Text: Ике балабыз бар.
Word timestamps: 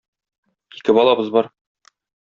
Ике 0.79 0.97
балабыз 1.01 1.33
бар. 1.39 1.55